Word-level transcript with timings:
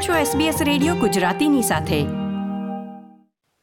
આપ 0.00 0.06
છો 0.06 0.18
SBS 0.18 0.58
radio 0.64 0.92
ગુજરાતીની 0.96 1.62
સાથે 1.62 1.96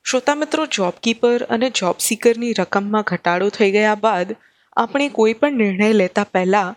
શ્રોતા 0.06 0.34
મિત્રો 0.36 0.66
જોબ 0.76 0.98
કીપર 1.00 1.46
અને 1.50 1.70
જોબ 1.72 2.04
સીકરની 2.08 2.52
રકમમાં 2.54 3.06
ઘટાડો 3.08 3.48
થઈ 3.50 3.70
ગયા 3.72 3.96
બાદ 3.96 4.34
આપણે 4.78 5.08
કોઈ 5.10 5.34
પણ 5.34 5.58
નિર્ણય 5.58 5.88
લેતા 5.94 6.26
પહેલા 6.32 6.68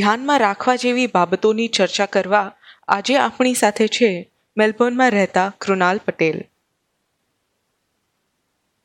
ધ્યાનમાં 0.00 0.38
રાખવા 0.40 0.76
જેવી 0.76 1.06
બાબતોની 1.08 1.66
ચર્ચા 1.70 2.06
કરવા 2.08 2.44
આજે 2.88 3.16
આપણી 3.16 3.54
સાથે 3.54 3.88
છે 3.88 4.12
મેલબોર્નમાં 4.56 5.10
રહેતા 5.10 5.48
કૃણાલ 5.60 6.02
પટેલ 6.04 6.38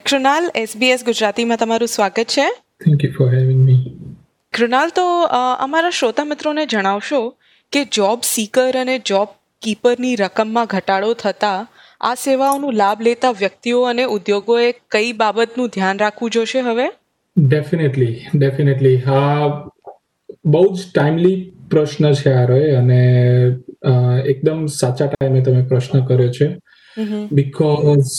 કૃણાલ 0.06 0.50
SBS 0.64 1.06
ગુજરાતીમાં 1.06 1.64
તમારું 1.66 1.90
સ્વાગત 1.90 2.26
છે 2.30 2.48
thank 2.82 3.08
you 3.08 3.14
for 3.20 3.30
having 3.36 3.62
me 3.68 3.80
Krunal 4.54 4.98
તો 4.98 5.08
અમારા 5.62 5.96
શ્રોતા 6.00 6.28
મિત્રોને 6.34 6.68
જણાવશો 6.68 7.24
કે 7.74 7.88
જોબ 7.94 8.30
સીકર 8.32 8.70
અને 8.80 9.00
જોબ 9.14 9.40
કીપરની 9.64 10.16
રકમમાં 10.16 10.70
ઘટાડો 10.70 11.14
થતાં 11.16 11.68
આ 12.02 12.14
સેવાઓનો 12.16 12.72
લાભ 12.74 13.02
લેતા 13.02 13.34
વ્યક્તિઓ 13.34 13.84
અને 13.86 14.06
ઉદ્યોગોએ 14.08 14.68
કઈ 14.92 15.12
બાબતનું 15.14 15.74
ધ્યાન 15.76 16.00
રાખવું 16.00 16.36
જોશે 16.38 16.58
હવે 16.62 16.88
ડેફિનેટલી 17.38 18.16
ડેફિનેટલી 18.36 18.96
હા 19.08 19.50
બહુ 20.46 20.64
જ 20.72 20.88
ટાઈમલી 20.88 21.38
પ્રશ્ન 21.70 22.10
છે 22.14 22.34
આ 22.34 22.46
રહે 22.46 22.64
અને 22.78 23.02
એકદમ 24.28 24.66
સાચા 24.80 25.12
ટાઈમે 25.12 25.42
તમે 25.42 25.68
પ્રશ્ન 25.70 26.08
કર્યો 26.08 26.34
છે 26.34 26.50
because 27.34 28.10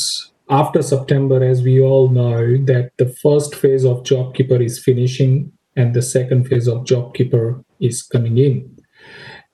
after 0.49 0.83
September, 0.83 1.43
as 1.43 1.63
we 1.63 1.81
all 1.81 2.09
know, 2.09 2.57
that 2.65 2.91
the 2.99 3.09
first 3.23 3.55
phase 3.55 3.85
of 3.85 4.03
JobKeeper 4.03 4.65
is 4.65 4.79
finishing 4.79 5.53
and 5.77 5.95
the 5.95 6.03
second 6.03 6.49
phase 6.49 6.69
of 6.69 6.85
JobKeeper 6.85 7.65
is 7.81 8.03
coming 8.03 8.39
in. 8.39 8.74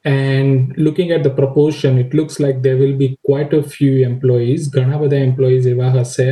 And 0.04 0.76
looking 0.78 1.10
at 1.10 1.22
the 1.22 1.30
proportion, 1.30 1.98
it 1.98 2.14
looks 2.14 2.40
like 2.40 2.62
there 2.62 2.76
will 2.76 2.96
be 2.96 3.18
quite 3.22 3.52
a 3.52 3.62
few 3.64 3.92
employees. 4.04 4.70
ઘણા 4.70 4.98
બધા 4.98 5.16
employees 5.18 5.66
એવા 5.66 5.90
હશે 5.90 6.28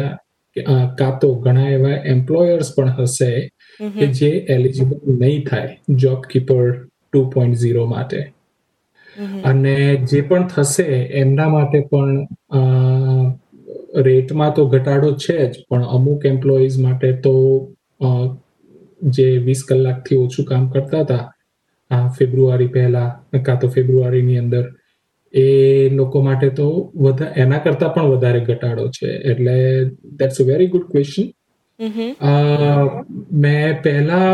કાં 0.97 1.19
તો 1.21 1.31
ઘણા 1.41 1.69
એવા 1.71 1.99
employers 2.07 2.73
પણ 2.77 2.95
હશે 2.99 3.31
કે 3.95 4.07
જે 4.13 4.31
એલિજિબલ 4.49 5.19
નહીં 5.19 5.45
થાય 5.45 5.97
job 5.97 6.27
keeper 6.27 6.65
two 6.73 7.25
point 7.31 7.61
zero 7.61 7.87
માટે 7.87 8.19
અને 9.45 9.77
જે 10.07 10.23
પણ 10.23 10.49
થશે 10.49 10.89
એમના 11.23 11.49
માટે 11.49 11.79
પણ 11.91 12.19
રેટમાં 14.03 14.55
તો 14.55 14.69
ઘટાડો 14.69 15.15
છે 15.17 15.39
જ 15.47 15.65
પણ 15.69 15.89
અમુક 15.91 16.25
એમ્પ્લોઈઝ 16.25 16.79
માટે 16.79 17.09
તો 17.23 17.35
જે 19.11 19.29
વીસ 19.41 19.65
કલાકથી 19.65 20.19
ઓછું 20.19 20.45
કામ 20.45 20.71
કરતા 20.71 21.03
હતા 21.03 21.25
આ 21.91 22.05
ફેબ્રુઆરી 22.09 22.69
પહેલા 22.69 23.09
કાં 23.43 23.59
તો 23.59 23.69
ફેબ્રુઆરીની 23.69 24.39
અંદર 24.39 24.65
એ 25.35 25.89
લોકો 25.91 26.23
માટે 26.23 26.49
તો 26.51 26.69
વધા 26.99 27.33
એના 27.37 27.61
કરતા 27.61 27.91
પણ 27.91 28.13
વધારે 28.13 28.41
ઘટાડો 28.43 28.87
છે 28.91 29.09
એટલે 29.25 29.57
that's 30.15 30.41
a 30.41 30.45
very 30.45 30.69
good 30.69 30.87
question 30.91 31.29
મેં 33.37 33.79
પહેલા 33.83 34.34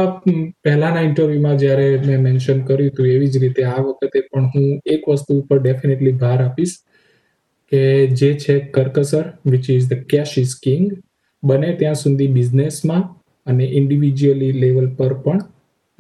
પહેલાના 0.62 1.02
ઇન્ટરવ્યુમાં 1.02 1.58
જ્યારે 1.58 1.88
મેં 2.06 2.22
મેન્શન 2.22 2.62
કર્યું 2.62 2.90
હતું 2.90 3.08
એવી 3.08 3.28
જ 3.28 3.38
રીતે 3.38 3.62
આ 3.64 3.80
વખતે 3.80 4.22
પણ 4.22 4.46
હું 4.54 4.68
એક 4.88 5.08
વસ્તુ 5.08 5.38
ઉપર 5.38 5.58
ડેફિનેટલી 5.58 6.14
ભાર 6.16 6.38
આપીશ 6.40 6.77
કે 7.72 7.82
જે 8.14 8.30
છે 8.36 8.56
કરકસર 8.70 9.27
which 9.46 9.68
is 9.70 9.90
the 9.90 10.06
cash 10.06 10.36
is 10.38 10.54
king 10.60 10.86
બને 11.42 11.74
ત્યાં 11.74 11.96
સુધી 11.96 12.30
બિઝનેસમાં 12.30 13.04
અને 13.46 13.66
ઇન્ડિવિજ્યુઅલી 13.72 14.54
લેવલ 14.58 14.88
પર 14.96 15.14
પણ 15.18 15.44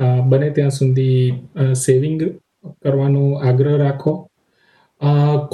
બને 0.00 0.50
ત્યાં 0.50 0.70
સુધી 0.72 1.74
સેવિંગ 1.76 2.20
કરવાનો 2.80 3.24
આગ્રહ 3.42 3.76
રાખો 3.76 4.14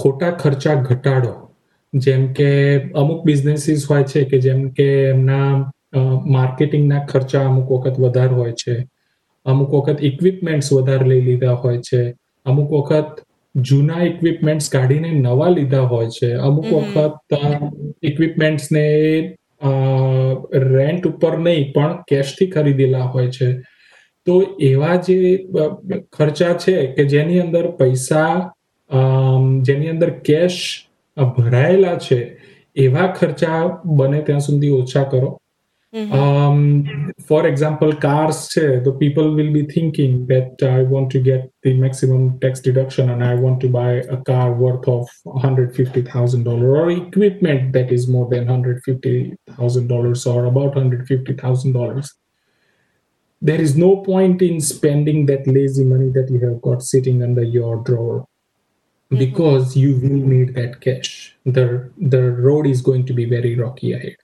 ખોટા 0.00 0.32
ખર્ચા 0.34 0.76
ઘટાડો 0.82 1.34
જેમ 1.92 2.32
કે 2.34 2.50
અમુક 2.94 3.24
બિઝનેસીસ 3.24 3.86
હોય 3.86 4.04
છે 4.04 4.24
કે 4.24 4.40
જેમ 4.40 4.62
કે 4.72 4.88
એમના 5.06 5.70
માર્કેટિંગના 6.26 7.06
ખર્ચા 7.06 7.44
અમુક 7.44 7.70
વખત 7.70 7.96
વધારે 7.98 8.34
હોય 8.34 8.54
છે 8.54 8.76
અમુક 9.46 9.72
વખત 9.72 9.98
ઇક્વિપમેન્ટ્સ 10.02 10.70
વધારે 10.70 11.04
લઈ 11.04 11.22
લીધા 11.22 11.56
હોય 11.56 11.80
છે 11.80 12.14
અમુક 12.46 12.70
વખત 12.72 13.24
જૂના 13.54 14.04
ઇક્વિપમેન્ટ્સ 14.04 14.68
કાઢીને 14.68 15.10
નવા 15.18 15.50
લીધા 15.50 15.86
હોય 15.86 16.08
છે 16.10 16.30
અમુક 16.38 16.66
વખત 16.66 17.30
ઇક્વિપમેન્ટ્સને 18.02 18.86
રેન્ટ 20.68 21.06
ઉપર 21.06 21.34
નહીં 21.38 21.72
પણ 21.72 21.98
કેશથી 22.06 22.48
ખરીદેલા 22.48 23.06
હોય 23.08 23.30
છે 23.30 23.48
તો 24.26 24.36
એવા 24.62 24.96
જે 25.02 25.18
ખર્ચા 26.12 26.54
છે 26.56 26.76
કે 26.94 27.06
જેની 27.06 27.40
અંદર 27.40 27.64
પૈસા 27.74 28.52
જેની 29.62 29.88
અંદર 29.88 30.10
કેશ 30.22 30.62
ભરાયેલા 31.16 31.98
છે 31.98 32.18
એવા 32.76 33.12
ખર્ચા 33.12 33.60
બને 33.84 34.22
ત્યાં 34.22 34.40
સુધી 34.40 34.72
ઓછા 34.72 35.06
કરો 35.06 35.30
ફોર 35.92 37.40
એક્ઝામ્પલ 37.42 37.92
કાર્સ 37.96 38.42
છે 38.48 38.66
તો 38.80 38.92
people 38.94 39.30
will 39.34 39.50
be 39.50 39.66
thinking 39.66 40.14
that 40.26 40.62
I 40.62 40.86
want 40.86 41.10
to 41.10 41.22
get 41.22 41.48
the 41.62 41.80
maximum 41.80 42.28
tax 42.36 42.62
deduction 42.62 43.10
અને 43.10 43.24
I 43.24 43.40
want 43.40 43.58
to 43.58 43.70
buy 43.70 44.04
a 44.08 44.20
car 44.22 44.54
worth 44.54 44.88
of 44.88 45.10
hundred 45.38 45.72
fifty 45.72 46.06
thousand 46.06 46.44
dollar 46.44 46.76
or 46.76 46.92
equipment 46.92 47.72
that 47.72 47.92
is 47.92 48.08
more 48.08 48.28
than 48.28 48.48
hundred 48.48 48.84
fifty 48.84 49.20
thousand 49.50 49.88
dollars 49.88 50.26
or 50.26 50.46
about 50.46 50.80
hundred 50.80 51.06
fifty 51.10 51.40
thousand 51.42 51.74
dollars 51.74 52.14
there 53.42 53.60
is 53.60 53.76
no 53.76 53.96
point 53.96 54.42
in 54.42 54.60
spending 54.60 55.26
that 55.26 55.46
lazy 55.46 55.84
money 55.84 56.10
that 56.10 56.30
you 56.30 56.40
have 56.40 56.60
got 56.60 56.82
sitting 56.82 57.22
under 57.22 57.42
your 57.42 57.76
drawer 57.82 58.18
mm-hmm. 58.18 59.18
because 59.18 59.76
you 59.76 59.92
will 59.96 60.20
need 60.32 60.54
that 60.54 60.80
cash 60.80 61.12
the 61.44 61.90
the 62.14 62.22
road 62.48 62.66
is 62.66 62.82
going 62.82 63.06
to 63.06 63.14
be 63.14 63.26
very 63.36 63.54
rocky 63.56 63.92
ahead 63.92 64.18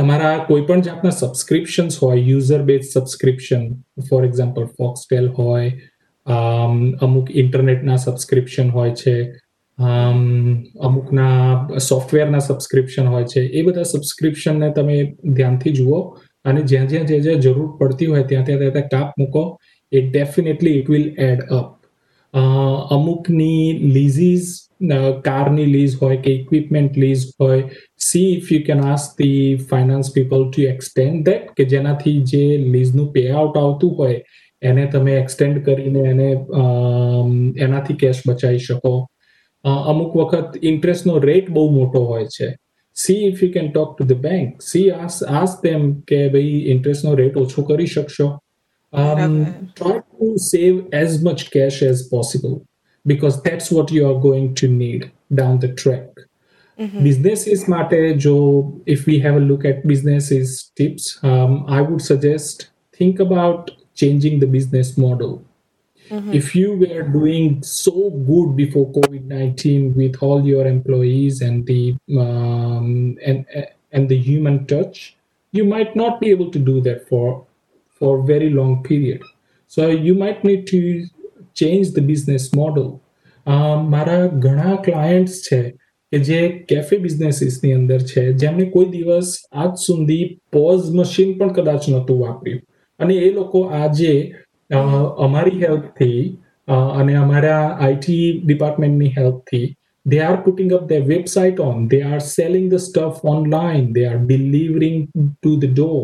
તમારા 0.00 0.38
કોઈ 0.46 0.62
પણ 0.68 0.80
જાતના 0.82 1.10
subscriptions 1.10 1.98
હોય 2.02 2.20
user 2.20 2.62
base 2.62 2.86
subscription 2.92 3.66
for 4.08 4.24
example 4.24 4.64
Foxtel 4.78 5.28
હોય 5.28 5.70
અમુક 7.00 7.30
ઇન્ટરનેટના 7.42 7.96
subscription 7.96 8.70
હોય 8.70 8.94
છે 9.02 9.14
અમુકના 10.88 11.78
સોફ્ટવેરના 11.78 12.38
સબસ્ક્રિપ્શન 12.38 13.06
હોય 13.06 13.24
છે 13.24 13.40
એ 13.40 13.62
બધા 13.62 13.82
સબસ્ક્રિપ્શનને 13.82 14.70
તમે 14.70 14.98
ધ્યાનથી 15.34 15.72
જુઓ 15.72 16.00
અને 16.44 16.60
જ્યાં 16.62 16.88
જ્યાં 16.88 17.06
જ્યાં 17.06 17.24
જ્યાં 17.24 17.42
જરૂર 17.42 17.70
પડતી 17.78 18.06
હોય 18.06 18.24
ત્યાં 18.24 18.46
ત્યાં 18.46 18.66
ત્યાં 18.68 18.90
કાપ 18.90 19.16
મૂકો 19.18 19.44
એ 19.92 20.04
definitely 20.08 20.76
it 20.80 20.88
will 20.88 21.08
add 21.20 21.42
up 21.52 21.72
અમુકની 22.90 23.64
લીઝીઝ 23.88 24.52
કારની 25.22 25.66
લીઝ 25.66 25.96
હોય 25.96 26.16
કે 26.18 26.30
ઇક્વિપમેન્ટ 26.32 26.96
લીઝ 26.96 27.24
હોય 27.38 27.60
see 28.00 28.30
if 28.30 28.52
you 28.52 28.62
can 28.62 28.80
ask 28.84 29.18
the 29.18 29.42
finance 29.66 30.12
people 30.12 30.46
to 30.46 30.66
extend 30.68 31.24
that 31.24 31.52
કે 31.56 31.66
જેનાથી 31.66 32.16
જે 32.26 32.44
લીઝનું 32.66 33.12
પે 33.12 33.24
આઉટ 33.32 33.56
આવતું 33.56 33.94
હોય 33.94 34.18
એને 34.62 34.86
તમે 34.88 35.16
એક્સટેન્ડ 35.18 35.62
કરીને 35.62 36.02
એને 36.10 36.28
એનાથી 37.60 37.96
કેશ 37.96 38.22
બચાવી 38.24 38.66
શકો 38.66 38.94
અમુક 39.64 40.14
વખત 40.14 40.60
ઇન્ટરેસ્ટનો 40.64 41.18
રેટ 41.20 41.50
બહુ 41.50 41.66
મોટો 41.70 42.04
હોય 42.04 42.28
છે 42.28 42.50
see 43.02 43.18
if 43.30 43.42
you 43.42 43.50
can 43.56 43.72
talk 43.76 43.90
to 43.98 44.04
the 44.10 44.18
bank 44.26 44.62
see 44.70 44.84
ask 45.04 45.22
ask 45.42 45.54
them 45.68 45.82
કે 46.10 46.20
ભાઈ 46.34 46.58
ઇન્ટરેસ્ટ 46.74 47.04
નો 47.08 47.14
રેટ 47.22 47.36
ઓછો 47.44 47.62
કરી 47.70 47.88
um, 49.02 49.32
try 49.80 49.96
to 50.18 50.26
save 50.50 50.76
as 51.02 51.10
much 51.26 51.40
cash 51.54 51.78
as 51.92 51.98
possible 52.14 52.54
because 53.12 53.36
that's 53.46 53.68
what 53.76 53.88
you 53.96 54.02
are 54.10 54.18
going 54.28 54.48
to 54.60 54.66
need 54.82 55.02
down 55.40 55.54
the 55.64 55.70
track 55.82 56.10
Mm-hmm. 56.78 57.04
businesses 57.04 57.60
mate 57.68 58.18
jo 58.18 58.32
if 58.84 59.06
we 59.06 59.20
have 59.24 59.36
a 59.40 59.44
look 59.50 59.64
at 59.64 59.86
businesses 59.86 60.72
tips 60.74 61.04
um, 61.22 61.52
i 61.68 61.80
would 61.80 62.02
suggest 62.02 62.64
think 62.98 63.20
about 63.20 63.70
changing 63.94 64.40
the 64.40 64.48
business 64.54 64.88
model 64.98 65.32
Mm-hmm. 66.10 66.32
If 66.34 66.54
you 66.54 66.76
were 66.76 67.02
doing 67.02 67.62
so 67.62 68.10
good 68.10 68.56
before 68.56 68.92
COVID 68.92 69.24
nineteen 69.24 69.94
with 69.94 70.22
all 70.22 70.44
your 70.44 70.66
employees 70.66 71.40
and 71.40 71.66
the 71.66 71.96
um, 72.18 73.16
and 73.24 73.46
and 73.92 74.08
the 74.08 74.18
human 74.18 74.66
touch, 74.66 75.16
you 75.52 75.64
might 75.64 75.96
not 75.96 76.20
be 76.20 76.30
able 76.30 76.50
to 76.50 76.58
do 76.58 76.80
that 76.82 77.08
for 77.08 77.46
for 78.00 78.18
a 78.18 78.22
very 78.22 78.50
long 78.50 78.82
period. 78.82 79.22
So 79.66 79.88
you 79.88 80.14
might 80.14 80.44
need 80.44 80.66
to 80.68 81.06
change 81.54 81.92
the 81.92 82.04
business 82.12 82.52
model. 82.54 83.00
મારા 83.88 84.26
ઘણા 84.26 84.76
clients 84.76 85.40
છે 85.48 85.58
કે 86.12 86.18
જે 86.18 86.38
cafe 86.68 86.96
બિઝનેસીસની 86.98 87.72
અંદર 87.72 87.98
છે 88.02 88.22
જેમણે 88.32 88.64
કોઈ 88.64 88.84
દિવસ 88.84 89.34
આજ 89.52 89.74
સુધી 89.86 90.40
પોઝ 90.52 90.86
મશીન 90.94 91.38
પણ 91.38 91.52
કદાચ 91.52 91.88
નહોતું 91.88 92.18
વાપર્યું 92.18 92.62
અને 92.98 93.14
એ 93.14 93.30
લોકો 93.30 93.60
આજે 93.80 94.12
અમારી 94.70 95.64
હેલ્પથી 95.64 96.38
અને 96.98 97.14
અમારા 97.14 97.56
આઈટી 97.86 98.42
ડિપાર્ટમેન્ટની 98.44 99.08
હેલ્પથી 99.18 99.76
they 100.06 100.20
are 100.20 100.38
putting 100.46 100.70
up 100.76 100.82
their 100.88 101.02
website 101.02 101.58
on 101.58 101.88
they 101.88 102.02
are 102.02 102.20
selling 102.20 102.68
the 102.68 102.78
stuff 102.78 103.14
online 103.24 103.92
they 103.92 104.04
are 104.04 104.18
delivering 104.32 105.08
to 105.42 105.56
the 105.62 105.70
door 105.80 106.02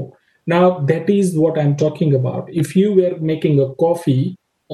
now 0.46 0.80
that 0.90 1.10
is 1.10 1.36
what 1.42 1.58
i'm 1.62 1.74
talking 1.76 2.14
about 2.14 2.44
if 2.62 2.68
you 2.74 2.94
were 3.00 3.16
making 3.32 3.60
a 3.60 3.68
coffee 3.74 4.36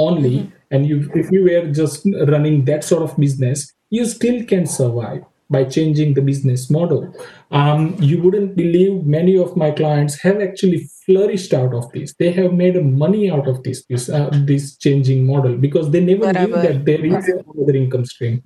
only 0.00 0.36
mm-hmm. 0.36 0.70
and 0.70 0.80
if 1.22 1.26
you 1.34 1.42
were 1.48 1.64
just 1.80 2.06
running 2.32 2.64
that 2.70 2.84
sort 2.84 3.02
of 3.02 3.16
business 3.16 3.72
you 3.90 4.04
still 4.06 4.44
can 4.52 4.64
survive 4.66 5.22
by 5.50 5.64
changing 5.64 6.14
the 6.14 6.22
business 6.22 6.70
model. 6.70 7.00
Um, 7.50 7.96
you 8.00 8.16
wouldn't 8.22 8.56
believe 8.56 9.04
many 9.06 9.38
of 9.38 9.56
my 9.56 9.70
clients 9.70 10.20
have 10.20 10.40
actually 10.40 10.80
flourished 11.06 11.54
out 11.54 11.72
of 11.74 11.92
this. 11.92 12.14
They 12.18 12.32
have 12.32 12.52
made 12.52 12.76
money 12.84 13.30
out 13.30 13.46
of 13.46 13.62
this 13.62 13.84
this, 13.86 14.08
uh, 14.08 14.30
this 14.44 14.76
changing 14.76 15.26
model 15.26 15.56
because 15.56 15.90
they 15.90 16.00
never 16.00 16.26
Whatever. 16.26 16.46
knew 16.46 16.62
that 16.62 16.84
there 16.84 17.04
is 17.04 17.28
another 17.28 17.76
income 17.76 18.04
stream. 18.04 18.42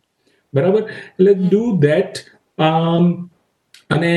બરાબર 0.54 0.80
એટલે 0.80 1.34
do 1.34 1.78
that 1.78 2.14
અને 3.90 4.14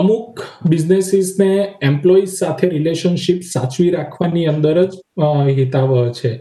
અમુક 0.00 0.40
બિઝનેસીસને 0.66 1.74
employees 1.82 2.28
સાથે 2.28 2.68
relationship 2.68 3.42
સાચવી 3.42 3.90
રાખવાની 3.90 4.46
અંદર 4.46 4.84
જ 4.84 4.94
હિતાવહ 5.58 6.12
છે 6.12 6.32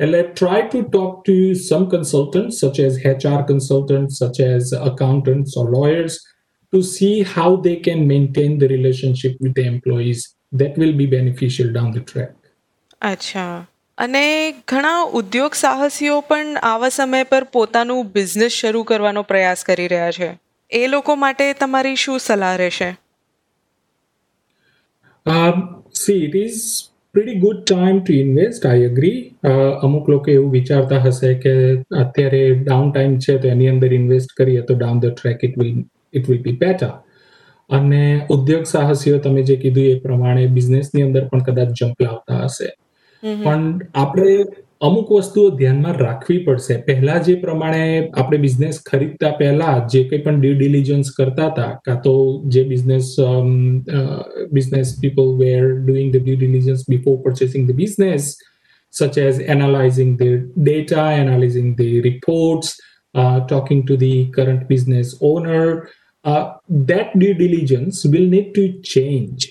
And 0.00 0.16
I 0.16 0.22
try 0.34 0.62
to 0.68 0.82
talk 0.84 1.24
to 1.24 1.54
some 1.54 1.88
consultants, 1.88 2.60
such 2.60 2.78
as 2.80 2.96
HR 3.04 3.42
consultants, 3.42 4.18
such 4.18 4.40
as 4.40 4.72
accountants 4.72 5.56
or 5.56 5.66
lawyers, 5.70 6.18
to 6.72 6.82
see 6.82 7.22
how 7.36 7.50
they 7.56 7.76
can 7.76 8.06
maintain 8.06 8.58
the 8.58 8.68
relationship 8.68 9.36
with 9.40 9.54
the 9.54 9.66
employees 9.66 10.34
that 10.52 10.76
will 10.76 10.96
be 10.96 11.06
beneficial 11.06 11.72
down 11.72 11.92
the 11.92 12.04
track. 12.12 12.32
અચ્છા 13.02 13.66
અને 13.98 14.52
ઘણા 14.68 15.02
ઉદ્યોગ 15.02 15.54
સાહસીઓ 15.54 16.20
પણ 16.20 16.56
આવા 16.62 16.88
સમય 16.88 17.24
પર 17.24 17.44
પોતાનું 17.44 18.06
business 18.12 18.52
શરૂ 18.52 18.82
કરવાનો 18.82 19.22
પ્રયાસ 19.22 19.64
કરી 19.64 19.88
રહ્યા 19.88 20.10
છે 20.10 20.28
એ 20.70 20.86
લોકો 20.86 21.16
માટે 21.16 21.52
તમારી 21.52 21.96
શું 21.96 22.18
સલાહ 22.18 22.56
રહેશે 22.56 22.90
see 25.92 26.18
it 26.24 26.36
is 26.36 26.58
pretty 27.14 27.40
good 27.40 27.58
time 27.62 27.98
to 28.00 28.14
invest 28.16 28.64
I 28.64 28.84
agree 28.84 29.18
અમુક 29.82 30.08
લોકો 30.08 30.30
એવું 30.30 30.50
વિચારતા 30.50 31.00
હશે 31.00 31.32
કે 31.36 31.52
અત્યારે 31.98 32.40
ડાઉન 32.60 32.88
ટાઈમ 32.88 33.14
છે 33.18 33.36
તો 33.38 33.50
એની 33.50 33.68
અંદર 33.68 33.90
ઇન્વેસ્ટ 33.92 34.34
કરીએ 34.36 34.62
તો 34.62 34.74
down 34.74 35.02
the 35.02 35.12
track 35.12 35.44
it 35.48 35.54
will 35.56 35.70
it 36.12 36.30
will 36.30 36.40
be 36.42 36.56
better 36.56 36.90
અને 37.70 38.02
ઉદ્યોગ 38.28 38.66
સાહસીઓ 38.66 39.20
તમે 39.20 39.44
જે 39.44 39.56
કીધું 39.56 39.90
એ 39.90 40.00
પ્રમાણે 40.00 40.48
બિઝનેસની 40.50 41.04
અંદર 41.04 41.24
પણ 41.28 41.46
કદાચ 41.46 41.70
જંપ 41.74 42.06
લાવતા 42.06 42.40
હશે 42.42 42.70
પણ 43.22 43.70
આપણે 43.96 44.34
અમુક 44.80 45.10
વસ્તુઓ 45.10 45.50
ધ્યાનમાં 45.50 45.98
રાખવી 45.98 46.40
પડશે 46.46 46.78
પહેલા 46.86 47.18
જે 47.18 47.34
પ્રમાણે 47.36 47.84
આપણે 48.14 48.38
બિઝનેસ 48.38 48.80
ખરીદતા 48.86 49.30
પહેલા 49.38 49.76
જે 49.92 50.02
કંઈ 50.04 50.22
પણ 50.24 50.40
ડ્યુ 50.40 50.56
ડિલિજન્સ 50.56 51.12
કરતા 51.18 51.50
હતા 51.50 51.70
કાં 51.84 52.00
તો 52.02 52.14
જે 52.48 52.64
business 52.64 53.12
business 54.52 54.96
people 55.00 55.30
were 55.38 55.62
doing 55.86 56.10
the 56.14 56.24
due 56.24 56.36
diligence 56.36 56.84
before 56.88 57.16
purchasing 57.24 57.70
the 57.70 57.74
business 57.74 58.34
such 58.94 59.16
as 59.18 59.40
analyzing 59.40 60.16
the 60.16 60.48
data, 60.62 61.00
analyzing 61.22 61.74
the 61.74 62.00
reports, 62.02 62.80
uh, 63.14 63.40
talking 63.46 63.84
to 63.84 63.96
the 63.96 64.30
current 64.30 64.68
business 64.68 65.16
owner. 65.20 65.88
Uh, 66.24 66.54
that 66.68 67.18
due 67.18 67.34
diligence 67.34 68.04
will 68.04 68.28
need 68.34 68.54
to 68.54 68.80
change. 68.82 69.50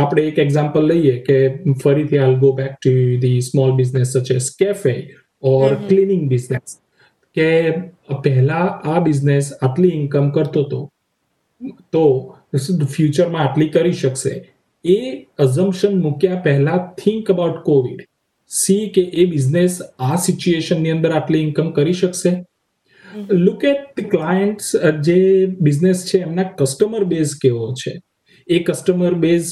આપણે 0.00 0.22
એક 0.24 0.38
example 0.40 0.86
લઈએ 0.86 1.16
કે 1.22 1.36
ફરીથી 1.78 2.20
આલગો 2.20 2.52
back 2.54 2.78
to 2.78 2.94
the 3.20 3.36
small 3.42 3.74
business 3.74 4.14
such 4.14 4.36
a 4.36 4.40
cafe 4.58 4.94
or 5.42 5.76
cleaning 5.82 6.24
business 6.28 6.78
કે 7.36 7.50
પહેલો 8.20 8.62
આ 8.86 9.02
business 9.02 9.52
આટલી 9.58 9.92
income 9.94 10.32
કરતો 10.32 10.64
તો 10.66 10.80
તો 11.90 12.04
ઇસ 12.52 12.70
ધ 12.72 12.88
ફ્યુચર 12.88 13.28
માં 13.28 13.44
આટલી 13.44 13.70
કરી 13.70 13.94
શકે 13.94 14.34
એ 14.84 14.98
અસમશન 15.38 16.00
મુકેા 16.00 16.40
પહેલો 16.42 16.80
થિંક 16.98 17.30
અબાઉટ 17.30 17.62
કોવિડ 17.64 18.02
સી 18.50 18.88
કે 18.90 19.06
એ 19.14 19.28
બિઝનેસ 19.28 19.78
આ 20.00 20.16
સિચ્યુએશન 20.22 20.82
ની 20.82 20.92
અંદર 20.92 21.12
આટલી 21.12 21.42
ઇન્કમ 21.42 21.70
કરી 21.74 21.96
શકે 21.96 22.34
લુક 23.14 23.64
એટ 23.64 24.08
ક્લાયન્ટ્સ 24.08 24.72
જે 25.02 25.18
બિઝનેસ 25.58 26.04
છે 26.04 26.20
એમના 26.20 26.50
કસ્ટમર 26.52 27.04
બેઝ 27.06 27.34
કેવો 27.38 27.72
છે 27.74 27.92
એ 28.48 28.58
કસ્ટમર 28.60 29.14
બેઝ 29.16 29.51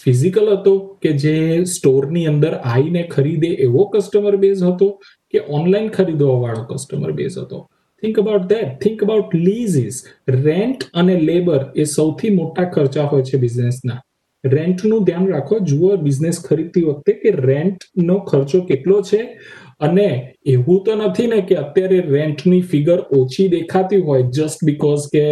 ફિઝિકલ 0.00 0.50
હતો 0.52 0.74
કે 1.00 1.12
જે 1.16 1.36
સ્ટોરની 1.66 2.26
અંદર 2.26 2.52
આવીને 2.54 3.02
ખરીદે 3.08 3.50
એવો 3.58 3.88
કસ્ટમર 3.88 4.36
બેઝ 4.38 4.62
હતો 4.62 4.90
કે 5.30 5.44
ઓનલાઈન 5.50 5.90
ખરીદવા 5.90 6.40
વાળો 6.40 6.64
કસ્ટમર 6.66 7.12
બેઝ 7.12 7.38
હતો 7.38 7.60
think 8.02 8.18
about 8.18 8.48
that 8.48 8.80
think 8.80 9.02
about 9.02 9.36
leases 9.36 10.00
rent 10.38 10.88
અને 10.94 11.14
લેબર 11.22 11.60
એ 11.74 11.86
સૌથી 11.88 12.32
મોટા 12.32 12.70
ખર્ચા 12.70 13.06
હોય 13.06 13.24
છે 13.24 13.38
બિઝનેસના 13.38 14.00
રેન્ટનું 14.44 15.04
ધ્યાન 15.04 15.28
રાખો 15.28 15.60
જુઓ 15.64 15.96
બિઝનેસ 15.98 16.40
ખરીદતી 16.42 16.84
વખતે 16.84 17.12
કે 17.20 17.30
રેન્ટનો 17.42 18.16
ખર્ચો 18.22 18.64
કેટલો 18.66 19.02
છે 19.02 19.20
અને 19.84 20.08
એવું 20.46 20.80
તો 20.84 20.96
નથી 20.98 21.28
ને 21.28 21.40
કે 21.42 21.58
અત્યારે 21.58 22.00
રેન્ટની 22.08 22.62
ફિગર 22.66 22.98
ઓછી 23.16 23.48
દેખાતી 23.50 24.02
હોય 24.02 24.26
જસ્ટ 24.30 24.66
બીકોઝ 24.66 25.06
કે 25.08 25.24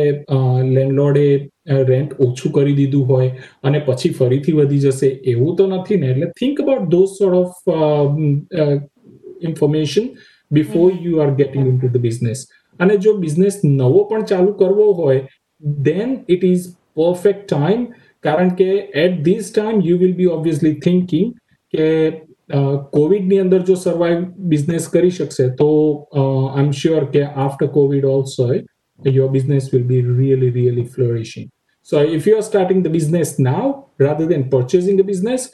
લેન્ડલોર્ડે 0.70 1.26
રેન્ટ 1.84 2.16
ઓછું 2.20 2.52
કરી 2.52 2.74
દીધું 2.74 3.06
હોય 3.06 3.30
અને 3.62 3.80
પછી 3.82 4.12
ફરીથી 4.14 4.56
વધી 4.56 4.82
જશે 4.86 5.08
એવું 5.26 5.56
તો 5.56 5.68
નથી 5.68 5.98
ને 5.98 6.10
એટલે 6.10 6.32
think 6.36 6.60
about 6.60 6.88
those 6.88 7.14
sort 7.14 7.36
of 7.36 7.56
information 9.42 10.10
before 10.50 10.88
you 11.00 11.20
are 11.20 11.30
getting 11.34 11.66
in 11.66 11.76
to 11.76 11.88
the 11.88 12.02
business 12.02 12.46
અને 12.80 12.94
જો 12.98 13.16
બિઝનેસ 13.18 13.60
નવો 13.64 14.04
પણ 14.04 14.26
ચાલુ 14.26 14.56
કરવો 14.56 14.88
હોય 14.94 15.20
then 15.84 16.16
it 16.28 16.44
is 16.44 16.66
perfect 16.96 17.46
time 17.46 17.86
કારણ 18.24 18.52
કે 18.54 18.68
at 18.96 19.22
this 19.22 19.50
time 19.50 19.82
you 19.82 19.98
will 19.98 20.14
be 20.14 20.30
obviously 20.30 20.76
thinking 20.80 21.32
કે 21.72 21.88
કોવિડની 22.90 23.40
અંદર 23.40 23.60
જો 23.62 23.76
સર્વાઈવ 23.76 24.24
બિઝનેસ 24.46 24.88
કરી 24.88 25.10
શકશે 25.10 25.48
તો 25.56 25.68
આઈ 26.16 26.62
એમ 26.62 26.70
શ્યોર 26.74 27.04
કે 27.08 27.24
after 27.24 27.68
Covid 27.70 28.08
also 28.10 28.48
your 29.00 29.30
business 29.30 29.68
will 29.72 29.84
be 29.84 30.02
really 30.12 30.52
really 30.52 30.88
flourishing 30.88 31.48
so 31.88 32.02
if 32.10 32.26
you 32.26 32.36
are 32.36 32.42
starting 32.42 32.82
the 32.82 32.92
business 32.92 33.34
now 33.40 33.68
rather 34.00 34.28
than 34.28 34.48
purchasing 34.50 35.00
a 35.00 35.06
business 35.06 35.46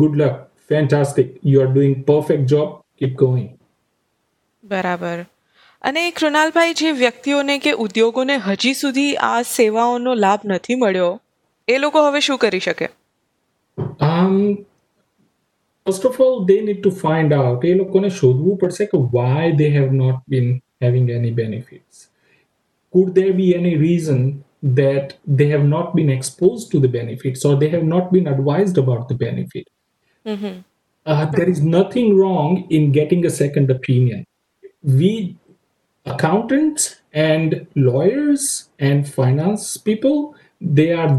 good 0.00 0.16
luck 0.16 0.38
fantastic 0.68 1.34
you 1.46 1.64
are 1.64 1.72
doing 1.72 1.98
perfect 2.04 2.48
job 2.48 2.78
keep 2.96 3.18
going 3.18 3.50
બરાબર 4.64 5.18
અને 5.84 6.06
કૃણાલભાઈ 6.12 6.76
જે 6.76 6.94
વ્યક્તિઓને 6.94 7.58
કે 7.58 7.74
ઉદ્યોગોને 7.80 8.38
હજી 8.42 8.76
સુધી 8.76 9.10
આ 9.24 9.36
સેવાઓનો 9.50 10.16
લાભ 10.18 10.48
નથી 10.48 10.78
મળ્યો 10.78 11.12
એ 11.68 11.78
લોકો 11.78 12.06
હવે 12.06 12.20
શું 12.20 12.38
કરી 12.38 12.64
શકે 12.64 12.90
first 15.90 16.04
of 16.04 16.20
all 16.20 16.44
they 16.44 16.60
need 16.60 16.82
to 16.82 16.90
find 16.90 17.32
out 17.32 17.62
why 19.16 19.52
they 19.56 19.70
have 19.70 19.92
not 19.92 20.22
been 20.28 20.62
having 20.80 21.10
any 21.10 21.30
benefits 21.30 22.08
could 22.92 23.14
there 23.14 23.32
be 23.32 23.54
any 23.54 23.76
reason 23.76 24.44
that 24.62 25.16
they 25.26 25.48
have 25.48 25.64
not 25.64 25.96
been 25.96 26.10
exposed 26.10 26.70
to 26.70 26.78
the 26.78 26.88
benefits 26.88 27.44
or 27.44 27.56
they 27.56 27.68
have 27.68 27.82
not 27.82 28.12
been 28.12 28.28
advised 28.28 28.78
about 28.78 29.08
the 29.08 29.14
benefit 29.14 29.68
mm-hmm. 30.26 30.60
uh, 31.06 31.26
there 31.26 31.48
is 31.48 31.60
nothing 31.62 32.16
wrong 32.16 32.66
in 32.70 32.92
getting 32.92 33.26
a 33.26 33.30
second 33.30 33.70
opinion 33.70 34.24
we 34.82 35.36
accountants 36.06 36.96
and 37.12 37.66
lawyers 37.74 38.68
and 38.78 39.12
finance 39.12 39.76
people 39.76 40.34
they 40.60 40.92
are 40.92 41.18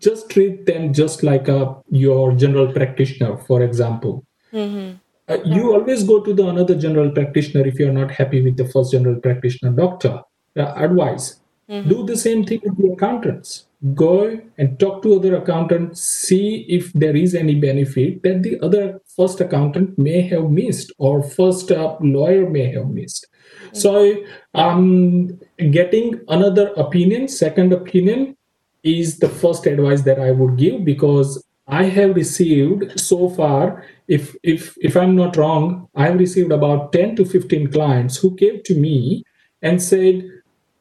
just 0.00 0.28
treat 0.30 0.66
them 0.66 0.92
just 0.92 1.22
like 1.22 1.48
a 1.48 1.56
uh, 1.56 1.74
your 1.90 2.32
general 2.32 2.72
practitioner 2.72 3.36
for 3.36 3.62
example 3.62 4.24
mm-hmm. 4.52 4.96
uh, 5.28 5.38
you 5.44 5.62
mm-hmm. 5.62 5.74
always 5.74 6.02
go 6.02 6.20
to 6.20 6.34
the 6.34 6.46
another 6.48 6.74
general 6.74 7.10
practitioner 7.10 7.66
if 7.66 7.78
you're 7.78 7.92
not 7.92 8.10
happy 8.10 8.42
with 8.42 8.56
the 8.56 8.68
first 8.68 8.92
general 8.92 9.20
practitioner 9.20 9.70
doctor 9.70 10.20
uh, 10.56 10.72
advice 10.74 11.40
mm-hmm. 11.70 11.88
do 11.88 12.04
the 12.04 12.16
same 12.16 12.44
thing 12.44 12.60
with 12.64 12.76
the 12.76 12.88
accountants 12.92 13.66
go 13.94 14.40
and 14.58 14.78
talk 14.80 15.02
to 15.02 15.14
other 15.14 15.36
accountants 15.36 16.02
see 16.02 16.64
if 16.68 16.92
there 16.92 17.16
is 17.16 17.34
any 17.34 17.54
benefit 17.54 18.22
that 18.22 18.42
the 18.42 18.58
other 18.60 19.00
first 19.16 19.40
accountant 19.40 19.96
may 19.96 20.20
have 20.20 20.50
missed 20.50 20.92
or 20.98 21.22
first 21.22 21.70
uh, 21.70 21.96
lawyer 22.00 22.50
may 22.50 22.66
have 22.72 22.88
missed 22.88 23.28
mm-hmm. 23.28 23.76
so 23.76 24.16
um, 24.54 25.38
getting 25.70 26.20
another 26.28 26.72
opinion 26.76 27.28
second 27.28 27.72
opinion 27.72 28.36
is 28.82 29.18
the 29.18 29.28
first 29.28 29.66
advice 29.66 30.02
that 30.02 30.18
I 30.20 30.32
would 30.32 30.56
give 30.56 30.84
because 30.84 31.42
I 31.68 31.84
have 31.84 32.16
received 32.16 32.98
so 32.98 33.30
far, 33.30 33.84
if 34.08 34.34
if 34.42 34.76
if 34.80 34.96
I'm 34.96 35.14
not 35.14 35.36
wrong, 35.36 35.88
I 35.94 36.06
have 36.06 36.18
received 36.18 36.50
about 36.52 36.92
10 36.92 37.16
to 37.16 37.24
15 37.24 37.70
clients 37.70 38.16
who 38.16 38.34
came 38.34 38.62
to 38.64 38.74
me 38.74 39.24
and 39.62 39.80
said, 39.80 40.28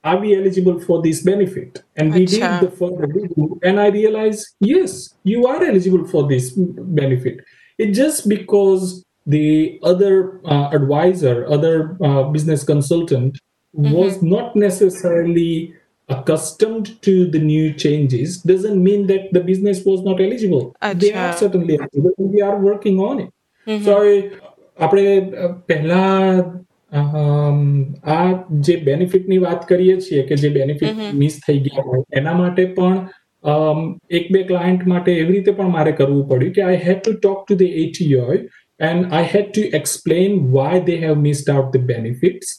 Are 0.03 0.17
we 0.17 0.35
eligible 0.35 0.79
for 0.79 1.01
this 1.01 1.21
benefit? 1.21 1.83
And 1.95 2.13
we 2.13 2.25
did 2.25 2.41
the 2.61 2.71
further 2.71 3.05
review, 3.07 3.59
and 3.63 3.79
I 3.79 3.87
realized, 3.89 4.47
yes, 4.59 5.13
you 5.23 5.45
are 5.45 5.63
eligible 5.63 6.07
for 6.07 6.27
this 6.27 6.51
benefit. 6.51 7.45
It 7.77 7.91
just 7.91 8.27
because 8.27 9.05
the 9.27 9.79
other 9.83 10.41
uh, 10.45 10.69
advisor, 10.71 11.45
other 11.47 11.95
uh, 12.03 12.23
business 12.23 12.63
consultant, 12.63 13.37
mm-hmm. 13.77 13.91
was 13.91 14.21
not 14.23 14.55
necessarily 14.55 15.75
accustomed 16.13 16.87
to 17.01 17.13
the 17.33 17.41
new 17.41 17.73
changes 17.83 18.37
doesn't 18.51 18.81
mean 18.87 19.07
that 19.07 19.23
the 19.31 19.43
business 19.51 19.83
was 19.85 20.01
not 20.07 20.21
eligible. 20.21 20.65
Achha. 20.81 20.99
They 21.01 21.13
are 21.13 21.33
certainly 21.33 21.79
eligible. 21.79 22.31
We 22.37 22.41
are 22.41 22.57
working 22.59 22.99
on 23.09 23.21
it. 23.25 23.31
Mm-hmm. 23.67 23.85
So 23.85 23.97
આપણે 24.77 25.05
પહેલા 25.67 26.11
આ 28.15 28.19
જે 28.67 28.77
બેનિફિટની 28.89 29.41
વાત 29.47 29.67
કરીએ 29.71 29.97
છીએ 30.05 30.23
કે 30.29 30.39
જે 30.43 30.53
benefit 30.59 31.03
miss 31.23 31.37
થઈ 31.47 31.59
ગયા 31.67 31.85
હોય 31.89 32.03
એના 32.21 32.37
માટે 32.39 32.63
પણ 32.77 32.97
એક 34.19 34.25
બે 34.35 34.41
ક્લાયન્ટ 34.49 34.87
માટે 34.93 35.11
એવી 35.13 35.35
રીતે 35.35 35.53
પણ 35.59 35.75
મારે 35.77 35.93
કરવું 36.01 36.25
પડ્યું 36.31 36.57
કે 36.57 36.65
I 36.65 36.81
had 36.87 36.99
to 37.05 37.15
talk 37.19 37.45
to 37.45 37.59
the 37.61 37.77
ATO 37.83 38.41
and 38.89 39.15
I 39.19 39.31
had 39.35 39.47
to 39.51 39.63
explain 39.81 40.41
why 40.57 40.83
they 40.89 40.97
have 41.05 41.23
missed 41.27 41.53
out 41.55 41.71
the 41.77 41.87
benefits 41.93 42.51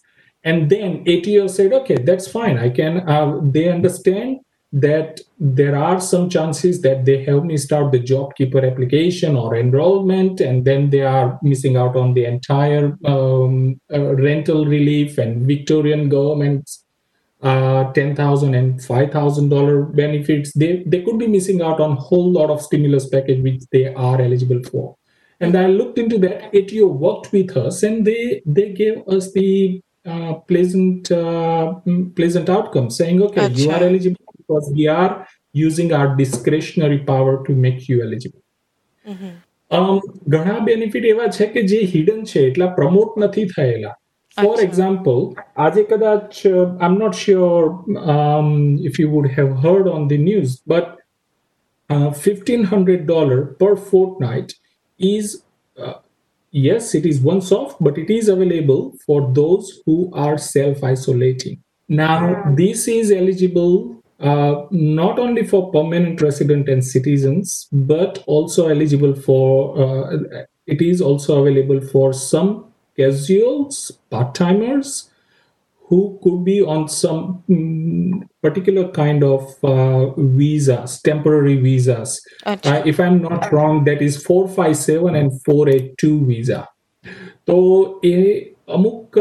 and 0.44 0.68
then 0.70 1.04
ATO 1.06 1.46
said, 1.46 1.72
okay, 1.72 1.96
that's 1.96 2.28
fine. 2.28 2.58
I 2.58 2.70
can, 2.70 3.08
uh, 3.08 3.40
they 3.42 3.68
understand 3.68 4.40
that 4.72 5.20
there 5.38 5.76
are 5.76 6.00
some 6.00 6.30
chances 6.30 6.80
that 6.80 7.04
they 7.04 7.22
have 7.24 7.44
missed 7.44 7.72
out 7.72 7.92
the 7.92 8.00
JobKeeper 8.00 8.68
application 8.70 9.36
or 9.36 9.54
enrollment, 9.54 10.40
and 10.40 10.64
then 10.64 10.88
they 10.88 11.02
are 11.02 11.38
missing 11.42 11.76
out 11.76 11.94
on 11.94 12.14
the 12.14 12.24
entire 12.24 12.96
um, 13.04 13.78
uh, 13.92 14.14
rental 14.14 14.64
relief 14.64 15.18
and 15.18 15.46
Victorian 15.46 16.08
government's 16.08 16.84
uh, 17.42 17.92
ten 17.92 18.16
thousand 18.16 18.54
and 18.54 18.82
five 18.82 19.10
thousand 19.10 19.50
dollar 19.50 19.82
benefits. 19.82 20.52
They 20.54 20.82
they 20.86 21.02
could 21.02 21.18
be 21.18 21.26
missing 21.26 21.60
out 21.60 21.78
on 21.80 21.92
a 21.92 22.00
whole 22.00 22.32
lot 22.32 22.48
of 22.48 22.62
stimulus 22.62 23.08
package 23.08 23.42
which 23.42 23.62
they 23.72 23.92
are 23.92 24.20
eligible 24.20 24.62
for. 24.62 24.96
And 25.40 25.56
I 25.56 25.66
looked 25.66 25.98
into 25.98 26.18
that. 26.18 26.54
ATO 26.54 26.86
worked 26.86 27.32
with 27.32 27.54
us, 27.56 27.82
and 27.82 28.06
they 28.06 28.42
they 28.46 28.72
gave 28.72 29.06
us 29.06 29.32
the 29.32 29.82
uh, 30.06 30.34
pleasant 30.50 31.10
uh, 31.10 31.74
mm, 31.86 32.14
pleasant 32.16 32.48
outcome 32.48 32.90
saying 32.90 33.22
okay 33.22 33.48
gotcha. 33.48 33.62
you 33.62 33.70
are 33.70 33.82
eligible 33.82 34.34
because 34.36 34.70
we 34.74 34.86
are 34.88 35.26
using 35.52 35.92
our 35.92 36.16
discretionary 36.16 37.00
power 37.00 37.34
to 37.46 37.52
make 37.54 37.88
you 37.88 38.02
eligible 38.02 38.42
mm-hmm. 39.06 39.32
um, 39.70 40.00
ઘણા 40.28 40.58
benefit 40.60 41.10
એવા 41.14 41.28
છે 41.38 41.50
કે 41.54 41.66
જે 41.72 41.82
hidden 41.94 42.24
છે 42.32 42.46
એટલા 42.48 42.70
promote 42.78 43.20
નથી 43.24 43.46
થયેલા 43.54 43.94
four 44.36 44.56
example 44.66 45.20
આજે 45.66 45.82
કદાચ 45.92 46.42
I 46.46 46.66
am 46.88 46.98
not 47.04 47.22
sure 47.24 47.70
if 48.90 49.00
you 49.02 49.08
would 49.14 49.30
have 49.38 49.54
heard 49.64 49.94
on 49.96 50.10
the 50.12 50.24
news 50.26 50.58
but 50.66 51.00
$1,500 51.90 53.58
per 53.58 53.76
fortnight 53.76 54.54
is 54.98 55.42
uh, 55.76 55.94
yes, 56.52 56.94
it 56.94 57.04
is 57.04 57.20
one-off, 57.20 57.76
but 57.80 57.98
it 57.98 58.10
is 58.10 58.28
available 58.28 58.94
for 59.04 59.32
those 59.32 59.80
who 59.84 60.10
are 60.14 60.38
self 60.38 60.84
isolating. 60.84 61.62
Now, 61.88 62.54
this 62.54 62.88
is 62.88 63.10
eligible 63.10 64.02
uh, 64.20 64.66
not 64.70 65.18
only 65.18 65.44
for 65.44 65.72
permanent 65.72 66.22
resident 66.22 66.68
and 66.68 66.84
citizens, 66.84 67.68
but 67.72 68.22
also 68.26 68.68
eligible 68.68 69.14
for, 69.14 69.76
uh, 69.76 70.44
it 70.66 70.80
is 70.80 71.02
also 71.02 71.44
available 71.44 71.80
for 71.80 72.12
some 72.12 72.72
casuals, 72.96 73.90
part 74.10 74.34
timers, 74.34 75.10
who 75.92 76.18
could 76.22 76.42
be 76.42 76.58
on 76.64 76.88
some 76.90 77.44
um, 77.50 78.28
particular 78.42 78.84
kind 78.90 79.22
of 79.24 79.42
uh, 79.62 80.04
visas, 80.36 81.00
temporary 81.02 81.56
visas. 81.58 82.14
Achha. 82.46 82.70
Uh, 82.70 82.82
if 82.86 82.98
I'm 82.98 83.18
not 83.20 83.52
wrong, 83.52 83.84
that 83.84 84.00
is 84.00 84.16
457 84.24 85.14
and 85.14 85.30
482 85.44 86.14
visa. 86.26 86.60
તો 87.46 87.54
એ 88.04 88.16
અમુક 88.68 89.16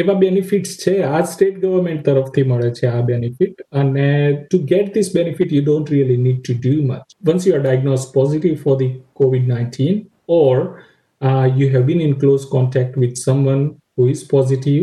એવા 0.02 0.18
benefits 0.20 0.72
છે 0.82 0.92
આ 1.08 1.22
state 1.30 1.56
government 1.62 2.04
તરફથી 2.08 2.44
મળે 2.50 2.68
છે 2.78 2.90
આ 2.90 3.00
benefit 3.08 3.64
અને 3.80 4.10
to 4.42 4.60
get 4.72 4.92
this 4.94 5.10
benefit 5.16 5.56
you 5.56 5.64
don't 5.64 5.94
really 5.94 6.20
need 6.26 6.38
to 6.40 6.58
do 6.58 6.76
much 6.82 7.16
once 7.28 7.48
you 7.48 7.56
are 7.56 7.64
diagnose 7.64 8.06
positive 8.14 8.54
for 8.62 8.76
the 8.82 8.92
Covid 9.22 9.50
nineteen 9.54 9.98
or 10.38 10.62
you 11.58 11.72
have 11.74 11.90
been 11.90 12.06
in 12.06 12.14
close 12.22 12.46
contact 12.54 13.02
with 13.04 13.18
someone 13.24 13.66
who 13.98 14.08
is 14.14 14.24
positive 14.30 14.83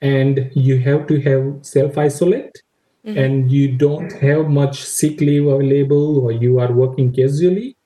and 0.00 0.50
you 0.54 0.78
have 0.78 1.06
to 1.06 1.20
have 1.20 1.58
self 1.62 1.98
isolate 1.98 2.62
mm-hmm. 3.06 3.18
and 3.18 3.50
you 3.50 3.72
don't 3.72 4.12
have 4.12 4.48
much 4.48 4.82
sick 4.82 5.20
leave 5.20 5.46
available 5.46 6.18
or 6.20 6.32
you 6.32 6.58
are 6.58 6.72
working 6.72 7.12
casually 7.12 7.76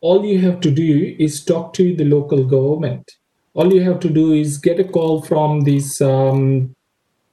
all 0.00 0.24
you 0.24 0.38
have 0.38 0.60
to 0.60 0.70
do 0.70 1.14
is 1.18 1.44
talk 1.44 1.72
to 1.72 1.94
the 1.96 2.04
local 2.04 2.44
government 2.44 3.10
all 3.54 3.72
you 3.72 3.82
have 3.82 4.00
to 4.00 4.08
do 4.08 4.32
is 4.32 4.58
get 4.58 4.80
a 4.80 4.84
call 4.84 5.22
from 5.22 5.60
this 5.60 6.00
um, 6.00 6.74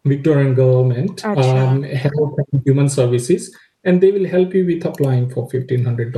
victorian 0.06 0.54
government 0.54 1.24
um, 1.26 1.84
health 1.84 2.36
and 2.52 2.62
human 2.66 2.90
services 2.90 3.56
and 3.84 4.02
they 4.02 4.12
will 4.12 4.28
help 4.28 4.54
you 4.54 4.66
with 4.66 4.86
applying 4.86 5.30
for 5.30 5.48
$1500 5.50 6.19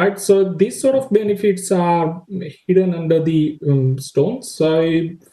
right? 0.00 0.18
So 0.20 0.34
these 0.54 0.80
sort 0.80 0.96
of 0.96 1.04
benefits 1.10 1.70
are 1.72 2.22
hidden 2.66 2.94
under 2.94 3.18
the 3.22 3.40
um, 3.66 3.98
stones. 4.00 4.50
So 4.52 4.68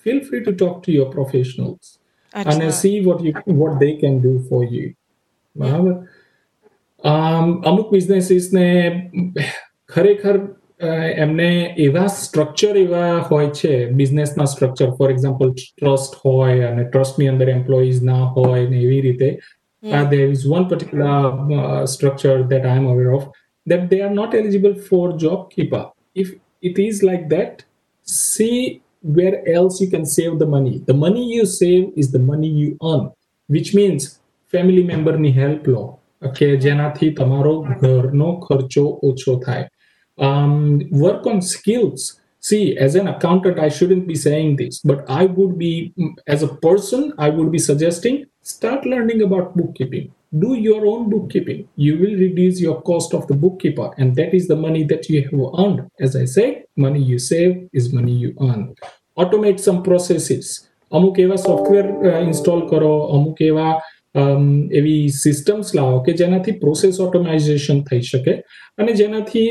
feel 0.03 0.19
free 0.23 0.43
to 0.47 0.53
talk 0.55 0.83
to 0.83 0.91
your 0.91 1.09
professionals 1.11 1.99
and 2.33 2.63
uh, 2.63 2.71
see 2.73 2.95
what 3.01 3.21
you 3.21 3.33
what 3.61 3.79
they 3.79 3.93
can 3.97 4.21
do 4.21 4.33
for 4.49 4.63
you. 4.75 4.85
બરાબર 5.55 5.93
અમુક 7.69 7.87
બિઝનેસીસને 7.91 8.67
ખરેખર 9.89 10.37
એમને 11.23 11.49
એવા 11.77 12.07
structure 12.15 12.75
એવા 12.77 13.13
હોય 13.29 13.49
છે 13.59 13.73
બિઝનેસના 13.91 14.45
structure 14.45 14.91
for 14.97 15.13
example 15.15 15.53
trust 15.53 16.19
હોય 16.25 16.69
અને 16.71 16.83
ટ્રસ્ટની 16.85 17.31
અંદર 17.33 17.49
એમ્પ્લોઈઝ 17.55 18.01
ના 18.11 18.25
હોય 18.37 18.69
ને 18.73 18.83
એવી 18.85 19.01
રીતે 19.07 19.29
there 20.13 20.27
is 20.35 20.45
one 20.51 20.69
particular 20.71 21.87
structure 21.93 22.47
that 22.53 22.69
I 22.69 22.83
am 22.83 22.87
aware 22.93 23.09
of 23.17 23.27
that 23.67 23.89
they 23.91 24.01
are 24.01 24.13
not 24.19 24.33
eligible 24.33 24.75
for 24.89 25.05
JobKeeper. 25.23 25.83
If 26.15 26.27
it 26.61 26.79
is 26.79 27.03
like 27.03 27.25
that, 27.29 27.63
see 28.03 28.81
where 29.17 29.37
else 29.57 29.79
you 29.81 29.89
can 29.89 30.05
save 30.05 30.39
the 30.39 30.49
money. 30.55 30.75
The 30.85 30.93
money 31.05 31.23
you 31.35 31.45
save 31.45 31.83
is 31.95 32.11
the 32.11 32.23
money 32.31 32.51
you 32.61 32.69
earn, 32.91 33.05
which 33.55 33.71
means 33.79 34.03
family 34.51 34.83
મેમ્બરની 34.91 35.31
help 35.39 35.65
લો 35.73 35.81
કે 36.37 36.47
જેનાથી 36.65 37.07
તમારો 37.19 37.53
ઘરનો 37.81 38.29
ખર્ચો 38.45 38.85
ઓછો 39.09 39.35
થાય 39.47 39.65
Work 41.03 41.23
on 41.31 41.39
skills. 41.55 42.03
see 42.47 42.77
as 42.85 42.93
an 42.99 43.07
accountant 43.11 43.57
i 43.59 43.69
shouldn't 43.77 44.05
be 44.11 44.15
saying 44.25 44.49
this 44.59 44.75
but 44.89 44.99
i 45.19 45.25
would 45.37 45.53
be 45.63 45.71
as 46.33 46.41
a 46.47 46.51
person 46.65 47.01
i 47.25 47.29
would 47.35 47.49
be 47.55 47.61
suggesting 47.69 48.15
start 48.53 48.85
learning 48.91 49.21
about 49.27 49.47
bookkeeping 49.57 50.05
do 50.33 50.55
your 50.57 50.85
own 50.85 51.09
bookkeeping 51.09 51.67
you 51.77 51.97
will 51.97 52.15
reduce 52.17 52.59
your 52.59 52.81
cost 52.81 53.13
of 53.13 53.27
the 53.27 53.33
bookkeeper 53.35 53.89
and 53.97 54.15
that 54.15 54.33
is 54.33 54.47
the 54.47 54.55
money 54.57 54.83
that 54.83 55.09
you 55.09 55.21
have 55.21 55.43
earned 55.57 55.81
as 55.99 56.15
i 56.15 56.25
said 56.27 56.63
money 56.77 57.01
you 57.01 57.19
save 57.19 57.53
is 57.73 57.93
money 57.93 58.13
you 58.13 58.33
earn 58.41 58.63
automate 59.17 59.59
some 59.59 59.83
processes 59.83 60.47
અમુક 60.91 61.17
એવા 61.19 61.37
software 61.39 61.85
install 62.21 62.61
કરો 62.69 62.91
અમુક 63.15 63.41
એવા 63.41 63.71
એવી 64.71 65.09
systems 65.15 65.73
લાવો 65.73 65.97
કે 66.05 66.13
જેનાથી 66.13 66.59
process 66.61 66.99
ઓટોમાઇઝેશન 66.99 67.81
થઈ 67.89 68.03
શકે 68.11 68.35
અને 68.77 68.93
જેનાથી 69.01 69.47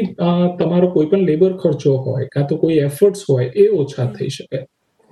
તમારો 0.61 0.89
કોઈ 0.95 1.11
પણ 1.11 1.27
લેબર 1.31 1.53
ખર્ચો 1.63 1.97
હોય 2.07 2.29
કાં 2.35 2.49
તો 2.53 2.59
કોઈ 2.59 2.79
એફર્ટ્સ 2.89 3.27
હોય 3.29 3.51
એ 3.65 3.67
ઓછા 3.81 4.09
થઈ 4.19 4.31
શકે 4.37 4.63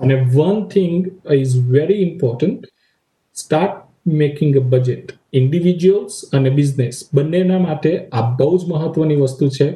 અને 0.01 0.17
one 0.37 0.63
thing 0.75 1.11
is 1.39 1.57
very 1.75 2.01
important 2.09 2.71
start 3.37 3.77
making 4.07 4.57
a 4.57 4.65
budget 4.69 5.15
individuals 5.33 6.17
અને 6.33 6.51
બિઝનેસ 6.51 7.03
બંનેના 7.13 7.61
માટે 7.61 7.93
આ 8.13 8.25
બહુ 8.35 8.51
જ 8.57 8.73
મહત્વની 8.73 9.19
વસ્તુ 9.19 9.49
છે 9.51 9.69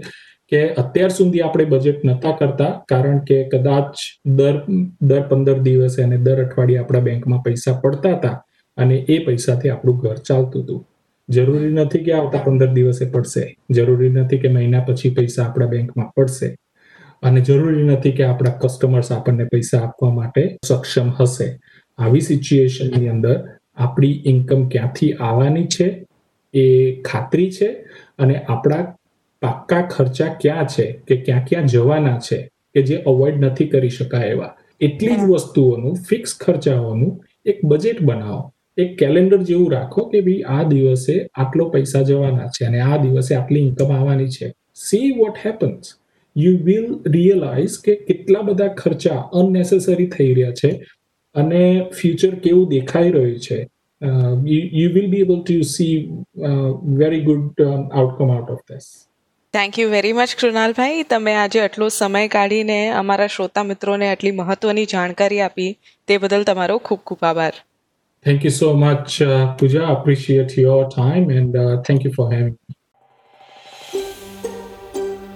કે 0.52 0.60
અત્યાર 0.74 1.12
સુધી 1.12 1.42
આપણે 1.42 1.66
બજેટ 1.66 2.04
નતા 2.04 2.34
કરતા 2.34 2.70
કારણ 2.86 3.18
કે 3.22 3.38
કદાચ 3.46 4.04
દર 4.34 4.60
દર 5.02 5.24
પંદર 5.24 5.58
દિવસે 5.62 5.98
અને 6.02 6.18
દર 6.18 6.44
અઠવાડિયે 6.44 6.82
આપણા 6.82 7.02
બેંકમાં 7.02 7.42
પૈસા 7.42 7.80
પડતા 7.82 8.14
હતા 8.14 8.36
અને 8.78 8.96
એ 9.08 9.18
પૈસાથી 9.26 9.70
આપણું 9.70 9.98
ઘર 9.98 10.22
ચાલતું 10.22 10.62
હતું 10.62 10.86
જરૂરી 11.28 11.74
નથી 11.74 12.04
કે 12.04 12.14
આવતા 12.14 12.44
પંદર 12.44 12.70
દિવસે 12.72 13.04
પડશે 13.08 13.44
જરૂરી 13.70 14.14
નથી 14.14 14.38
કે 14.38 14.48
મહિના 14.48 14.82
પછી 14.82 15.10
પૈસા 15.10 15.44
આપણા 15.44 15.68
બેંકમાં 15.68 16.10
પડશે 16.16 16.48
અને 17.22 17.40
જરૂરી 17.40 17.86
નથી 17.86 18.12
કે 18.12 18.24
આપણા 18.24 18.56
કસ્ટમર્સ 18.58 19.10
આપણને 19.12 19.46
પૈસા 19.46 19.82
આપવા 19.82 20.12
માટે 20.12 20.44
સક્ષમ 20.64 21.10
હશે 21.18 21.48
આવી 21.98 22.20
સિચ્યુએશનની 22.22 23.08
અંદર 23.08 23.36
આપણી 23.78 24.14
ઇન્કમ 24.24 24.62
ક્યાંથી 24.68 25.10
આવવાની 25.20 25.66
છે 25.68 25.88
એ 26.54 26.64
ખાતરી 27.02 27.50
છે 27.50 27.68
અને 28.18 28.36
આપણા 28.38 28.84
પાક્કા 29.42 29.82
ખર્ચા 29.86 30.30
ક્યાં 30.36 30.68
છે 30.68 30.86
કે 31.06 31.16
ક્યાં 31.18 31.44
ક્યાં 31.44 31.68
જવાના 31.68 32.18
છે 32.20 32.38
કે 32.74 32.82
જે 32.82 32.96
અવોઇડ 33.06 33.40
નથી 33.42 33.68
કરી 33.68 33.92
શકાય 33.92 34.30
એવા 34.30 34.52
એટલી 34.80 35.16
જ 35.16 35.26
વસ્તુઓનું 35.30 35.98
ફિક્સ 36.04 36.32
ખર્ચાઓનું 36.36 37.12
એક 37.46 37.58
બજેટ 37.64 38.00
બનાવો 38.02 38.42
એક 38.78 38.90
કેલેન્ડર 38.96 39.40
જેવું 39.42 39.70
રાખો 39.70 40.02
કે 40.06 40.18
ભાઈ 40.20 40.44
આ 40.48 40.64
દિવસે 40.66 41.14
આટલો 41.14 41.64
પૈસા 41.70 42.02
જવાના 42.04 42.50
છે 42.50 42.66
અને 42.66 42.82
આ 42.82 42.98
દિવસે 42.98 43.32
આટલી 43.34 43.64
ઇન્કમ 43.64 43.90
આવવાની 43.90 44.30
છે 44.30 44.52
see 44.78 45.08
what 45.12 45.40
happens 45.44 45.94
you 46.36 46.54
will 46.62 46.88
realise 47.08 47.76
કે 47.80 47.96
કેટલા 48.02 48.42
બધા 48.42 48.70
ખર્ચા 48.74 49.18
અનનેસેસરી 49.34 50.08
થઈ 50.08 50.30
રહ્યા 50.32 50.58
છે 50.58 50.70
અને 51.34 51.64
ફ્યુચર 51.92 52.32
કેવું 52.38 52.70
દેખાઈ 52.70 53.12
રહ્યું 53.12 53.40
છે 53.40 53.58
you 54.76 54.88
will 54.92 55.08
be 55.08 55.22
able 55.22 55.38
to 55.40 55.58
see 55.66 55.94
very 56.96 57.22
good 57.24 57.62
outcome 57.66 58.30
out 58.30 58.50
of 58.50 58.64
this 58.66 58.88
thank 59.54 59.78
you 59.78 59.88
very 59.90 60.14
much 60.14 60.36
કૃણાલભાઈ 60.36 61.06
તમે 61.06 61.34
આજે 61.36 61.60
આટલો 61.60 61.90
સમય 61.92 62.28
કાઢીને 62.28 62.78
અમારા 62.96 63.28
શ્રોતા 63.28 63.64
મિત્રોને 63.64 64.08
આટલી 64.08 64.34
મહત્વની 64.34 64.86
જાણકારી 64.88 65.40
આપી 65.42 65.70
તે 66.08 66.18
બદલ 66.18 66.44
તમારો 66.44 66.78
ખૂબ 66.80 67.04
ખૂબ 67.04 67.24
આભાર 67.24 67.54
thank 68.24 68.44
you 68.44 68.52
so 68.52 68.72
much 68.76 69.30
Pooja 69.58 69.86
appreciate 69.90 70.58
your 70.58 70.84
time 70.88 71.32
and 71.32 71.58
thank 71.84 72.04
you 72.04 72.12
for 72.12 72.28
having 72.32 72.56